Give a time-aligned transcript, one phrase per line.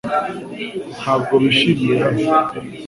[0.97, 1.95] Ntabwo bishimiye
[2.27, 2.27] hano.